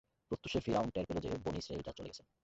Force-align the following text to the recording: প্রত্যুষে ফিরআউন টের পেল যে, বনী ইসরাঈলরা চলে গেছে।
প্রত্যুষে 0.31 0.59
ফিরআউন 0.59 0.89
টের 0.89 1.05
পেল 1.05 1.17
যে, 1.19 1.29
বনী 1.45 1.57
ইসরাঈলরা 1.57 1.93
চলে 1.97 2.09
গেছে। 2.09 2.23